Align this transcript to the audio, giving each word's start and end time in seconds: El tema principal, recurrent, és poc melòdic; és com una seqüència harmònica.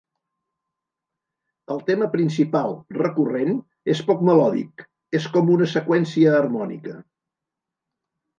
El 1.75 1.83
tema 1.89 2.07
principal, 2.15 2.73
recurrent, 2.97 3.59
és 3.95 4.01
poc 4.09 4.25
melòdic; 4.31 4.87
és 5.21 5.29
com 5.37 5.53
una 5.59 5.69
seqüència 5.75 6.33
harmònica. 6.41 6.99